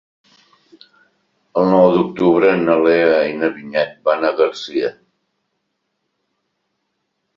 El 1.63 1.67
nou 1.73 1.89
d'octubre 1.97 2.49
na 2.61 2.77
Lea 2.87 3.19
i 3.33 3.37
na 3.43 3.51
Vinyet 3.59 3.93
van 4.09 4.25
a 4.25 4.33
Garcia. 4.41 4.93